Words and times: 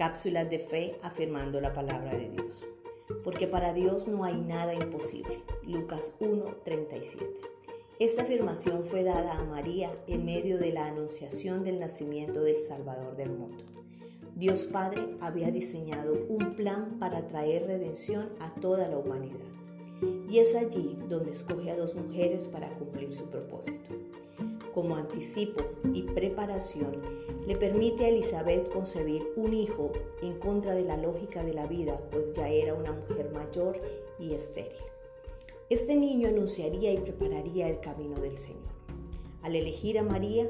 Cápsulas 0.00 0.48
de 0.48 0.58
fe 0.58 0.96
afirmando 1.02 1.60
la 1.60 1.74
palabra 1.74 2.14
de 2.14 2.30
Dios. 2.30 2.64
Porque 3.22 3.46
para 3.46 3.74
Dios 3.74 4.08
no 4.08 4.24
hay 4.24 4.40
nada 4.40 4.72
imposible. 4.72 5.44
Lucas 5.62 6.14
1:37. 6.20 7.26
Esta 7.98 8.22
afirmación 8.22 8.86
fue 8.86 9.04
dada 9.04 9.36
a 9.36 9.44
María 9.44 9.90
en 10.06 10.24
medio 10.24 10.56
de 10.56 10.72
la 10.72 10.86
anunciación 10.86 11.64
del 11.64 11.80
nacimiento 11.80 12.40
del 12.40 12.56
Salvador 12.56 13.14
del 13.14 13.28
mundo. 13.28 13.62
Dios 14.34 14.64
Padre 14.64 15.18
había 15.20 15.50
diseñado 15.50 16.14
un 16.30 16.54
plan 16.54 16.98
para 16.98 17.28
traer 17.28 17.66
redención 17.66 18.30
a 18.40 18.54
toda 18.54 18.88
la 18.88 18.96
humanidad. 18.96 19.44
Y 20.30 20.38
es 20.38 20.54
allí 20.54 20.96
donde 21.10 21.32
escoge 21.32 21.72
a 21.72 21.76
dos 21.76 21.94
mujeres 21.94 22.48
para 22.48 22.70
cumplir 22.78 23.12
su 23.12 23.26
propósito 23.26 23.90
como 24.72 24.96
anticipo 24.96 25.64
y 25.92 26.02
preparación, 26.02 27.19
le 27.50 27.56
permite 27.56 28.04
a 28.04 28.08
Elizabeth 28.10 28.68
concebir 28.68 29.26
un 29.34 29.52
hijo 29.52 29.90
en 30.22 30.38
contra 30.38 30.72
de 30.72 30.84
la 30.84 30.96
lógica 30.96 31.42
de 31.42 31.52
la 31.52 31.66
vida, 31.66 32.00
pues 32.12 32.32
ya 32.32 32.48
era 32.48 32.74
una 32.74 32.92
mujer 32.92 33.32
mayor 33.32 33.80
y 34.20 34.34
estéril. 34.34 34.78
Este 35.68 35.96
niño 35.96 36.28
anunciaría 36.28 36.92
y 36.92 36.98
prepararía 36.98 37.68
el 37.68 37.80
camino 37.80 38.20
del 38.20 38.38
Señor. 38.38 38.70
Al 39.42 39.56
elegir 39.56 39.98
a 39.98 40.04
María 40.04 40.48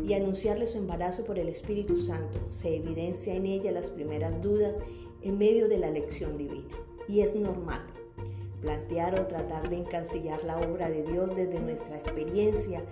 y 0.00 0.12
anunciarle 0.12 0.68
su 0.68 0.78
embarazo 0.78 1.24
por 1.24 1.40
el 1.40 1.48
Espíritu 1.48 1.96
Santo, 1.96 2.38
se 2.50 2.76
evidencia 2.76 3.34
en 3.34 3.44
ella 3.44 3.72
las 3.72 3.88
primeras 3.88 4.40
dudas 4.40 4.78
en 5.22 5.38
medio 5.38 5.66
de 5.66 5.78
la 5.78 5.90
lección 5.90 6.38
divina. 6.38 6.78
Y 7.08 7.22
es 7.22 7.34
normal 7.34 7.84
plantear 8.60 9.18
o 9.18 9.26
tratar 9.26 9.68
de 9.70 9.78
encancillar 9.78 10.44
la 10.44 10.60
obra 10.60 10.88
de 10.88 11.02
Dios 11.02 11.34
desde 11.34 11.58
nuestra 11.58 11.96
experiencia 11.96 12.84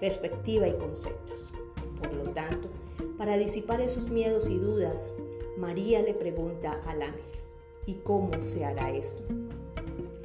perspectiva 0.00 0.66
y 0.66 0.78
conceptos. 0.78 1.52
Por 2.00 2.14
lo 2.14 2.30
tanto, 2.30 2.70
para 3.18 3.38
disipar 3.38 3.80
esos 3.80 4.10
miedos 4.10 4.48
y 4.48 4.58
dudas, 4.58 5.10
María 5.56 6.02
le 6.02 6.14
pregunta 6.14 6.80
al 6.86 7.02
ángel, 7.02 7.22
¿y 7.86 7.94
cómo 7.94 8.42
se 8.42 8.64
hará 8.64 8.90
esto? 8.90 9.22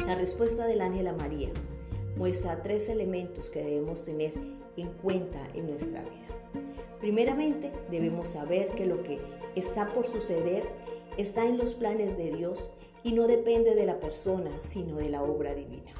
La 0.05 0.15
respuesta 0.15 0.67
del 0.67 0.81
ángel 0.81 1.07
a 1.07 1.13
María 1.13 1.49
muestra 2.17 2.61
tres 2.61 2.89
elementos 2.89 3.49
que 3.49 3.63
debemos 3.63 4.03
tener 4.03 4.33
en 4.75 4.89
cuenta 5.01 5.47
en 5.53 5.67
nuestra 5.69 6.01
vida. 6.01 6.63
Primeramente, 6.99 7.71
debemos 7.89 8.29
saber 8.29 8.69
que 8.75 8.85
lo 8.85 9.03
que 9.03 9.19
está 9.55 9.93
por 9.93 10.07
suceder 10.07 10.63
está 11.17 11.47
en 11.47 11.57
los 11.57 11.73
planes 11.73 12.17
de 12.17 12.31
Dios 12.31 12.69
y 13.03 13.13
no 13.13 13.27
depende 13.27 13.73
de 13.73 13.85
la 13.85 13.99
persona, 13.99 14.51
sino 14.61 14.97
de 14.97 15.09
la 15.09 15.23
obra 15.23 15.55
divina. 15.55 15.91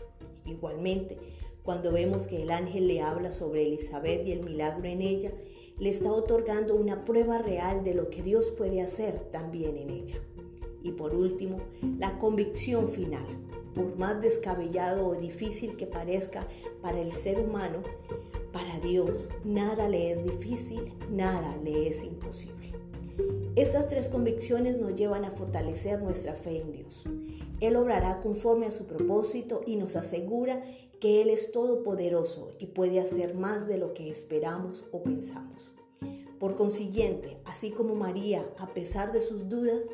Igualmente, 0.46 1.18
cuando 1.64 1.92
vemos 1.92 2.28
que 2.28 2.42
el 2.42 2.52
ángel 2.52 2.88
le 2.88 3.02
habla 3.02 3.32
sobre 3.32 3.64
Elizabeth 3.64 4.28
y 4.28 4.32
el 4.32 4.42
milagro 4.42 4.88
en 4.88 5.02
ella, 5.02 5.32
le 5.80 5.90
está 5.90 6.12
otorgando 6.12 6.76
una 6.76 7.06
prueba 7.06 7.38
real 7.38 7.84
de 7.84 7.94
lo 7.94 8.10
que 8.10 8.22
Dios 8.22 8.52
puede 8.52 8.82
hacer 8.82 9.20
también 9.32 9.78
en 9.78 9.90
ella. 9.90 10.18
Y 10.84 10.92
por 10.92 11.16
último, 11.16 11.58
la 12.00 12.18
convicción 12.18 12.88
final. 12.88 13.26
Por 13.74 13.98
más 13.98 14.22
descabellado 14.22 15.08
o 15.08 15.16
difícil 15.16 15.78
que 15.78 15.88
parezca 15.88 16.46
para 16.82 17.00
el 17.00 17.12
ser 17.12 17.40
humano, 17.40 17.84
para 18.52 18.80
Dios 18.80 19.30
nada 19.46 19.88
le 19.88 20.12
es 20.12 20.24
difícil, 20.24 20.94
nada 21.10 21.56
le 21.64 21.88
es 21.88 22.04
imposible. 22.04 22.74
Estas 23.56 23.90
tres 23.90 24.10
convicciones 24.10 24.78
nos 24.78 24.96
llevan 24.96 25.26
a 25.26 25.32
fortalecer 25.32 26.02
nuestra 26.02 26.34
fe 26.36 26.62
en 26.62 26.72
Dios. 26.72 27.04
Él 27.60 27.76
obrará 27.76 28.20
conforme 28.22 28.66
a 28.66 28.72
su 28.72 28.86
propósito 28.86 29.62
y 29.66 29.76
nos 29.76 29.96
asegura 29.96 30.64
que 31.00 31.22
Él 31.22 31.30
es 31.30 31.52
todopoderoso 31.52 32.50
y 32.60 32.68
puede 32.68 33.00
hacer 33.00 33.36
más 33.36 33.68
de 33.68 33.78
lo 33.78 33.94
que 33.94 34.10
esperamos 34.10 34.86
o 34.92 35.04
pensamos. 35.04 35.72
Por 36.40 36.56
consiguiente, 36.56 37.38
así 37.46 37.72
como 37.72 37.94
María, 37.94 38.44
a 38.58 38.74
pesar 38.74 39.12
de 39.12 39.22
sus 39.22 39.50
dudas, 39.50 39.90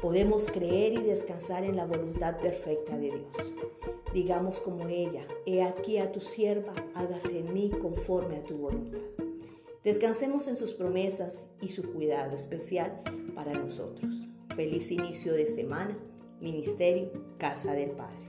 podemos 0.00 0.48
creer 0.48 0.94
y 0.94 1.02
descansar 1.02 1.64
en 1.64 1.76
la 1.76 1.86
voluntad 1.86 2.40
perfecta 2.40 2.96
de 2.96 3.10
Dios. 3.10 3.52
Digamos 4.12 4.60
como 4.60 4.88
ella, 4.88 5.26
he 5.44 5.62
aquí 5.62 5.98
a 5.98 6.10
tu 6.10 6.20
sierva, 6.20 6.72
hágase 6.94 7.40
en 7.40 7.52
mí 7.52 7.70
conforme 7.70 8.38
a 8.38 8.44
tu 8.44 8.56
voluntad. 8.56 9.27
Descansemos 9.84 10.48
en 10.48 10.56
sus 10.56 10.72
promesas 10.72 11.46
y 11.60 11.68
su 11.68 11.92
cuidado 11.92 12.34
especial 12.34 13.00
para 13.34 13.52
nosotros. 13.52 14.12
Feliz 14.56 14.90
inicio 14.90 15.32
de 15.32 15.46
semana 15.46 15.96
Ministerio 16.40 17.12
Casa 17.38 17.72
del 17.72 17.92
Padre. 17.92 18.27